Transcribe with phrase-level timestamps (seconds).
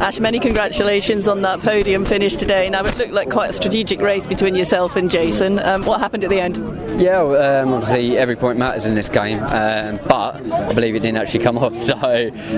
[0.00, 2.70] Ash, many congratulations on that podium finish today.
[2.70, 5.58] Now, it looked like quite a strategic race between yourself and Jason.
[5.58, 6.56] Um, what happened at the end?
[7.00, 11.00] Yeah, well, um, obviously every point matters in this game, um, but I believe it
[11.00, 11.74] didn't actually come off.
[11.74, 11.94] So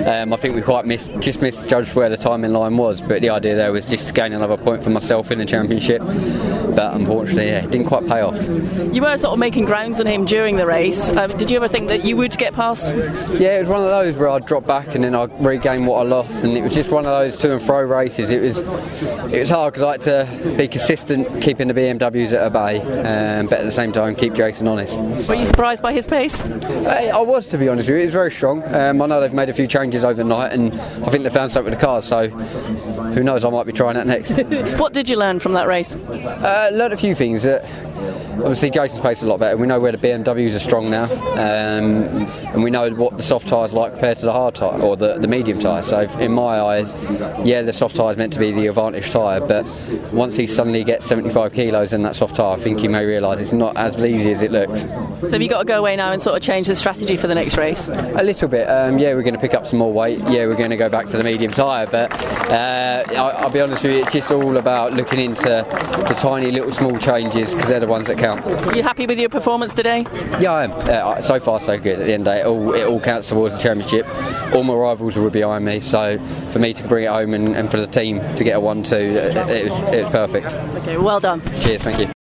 [0.07, 3.01] um, I think we quite missed, just misjudged where the timing line was.
[3.01, 6.03] But the idea there was just to gain another point for myself in the championship.
[6.03, 8.39] But unfortunately, yeah, it didn't quite pay off.
[8.95, 11.09] You were sort of making grounds on him during the race.
[11.17, 12.93] Um, did you ever think that you would get past?
[12.93, 16.01] Yeah, it was one of those where I'd drop back and then I'd regain what
[16.01, 18.31] I lost, and it was just one of those to and fro races.
[18.31, 22.47] It was it was hard because I had to be consistent, keeping the BMWs at
[22.47, 25.29] a bay, um, but at the same time keep Jason honest.
[25.29, 26.41] Were you surprised by his pace?
[26.41, 28.03] I, I was, to be honest with you.
[28.03, 28.63] It was very strong.
[28.75, 31.71] Um, I know they've made a few changes overnight, and I think they found something
[31.71, 32.05] with the cars.
[32.05, 33.45] So who knows?
[33.45, 34.39] I might be trying that next.
[34.81, 35.95] what did you learn from that race?
[35.95, 37.43] Uh, learned a few things.
[37.43, 37.65] That
[38.39, 39.57] obviously Jason's pace is a lot better.
[39.57, 43.49] We know where the BMWs are strong now, um, and we know what the soft
[43.49, 45.83] tyres like compared to the hard tyre or the, the medium tyre.
[45.83, 46.95] So in my eyes,
[47.45, 49.67] yeah, the soft tyre is meant to be the advantage tyre, but
[50.13, 53.41] once he suddenly gets 75 kilos in that soft tyre, I think he may realise
[53.41, 54.83] it's not as easy as it looks.
[54.83, 57.27] So have you got to go away now and sort of change the strategy for
[57.27, 57.89] the next race?
[57.89, 58.67] A little bit.
[58.67, 60.19] Um, yeah, we're going to pick up some more weight.
[60.21, 62.13] Yeah, we're going to go back to the medium tyre, but
[62.51, 66.51] uh, I, will be honest with you, it's just all about looking into the tiny
[66.51, 68.45] little small changes because they're the ones that count.
[68.45, 70.07] Are you happy with your performance today?
[70.41, 70.73] Yeah, I am.
[70.73, 72.01] Uh, so far, so good.
[72.01, 74.07] At the end of the day, it all, it all counts towards the championship.
[74.55, 76.19] All my rivals were behind me, so
[76.51, 78.83] for me to bring it home and, and for the team to get a 1
[78.83, 80.53] 2, it, it, was, it was perfect.
[80.55, 81.41] Okay, well done.
[81.61, 82.20] Cheers, thank you.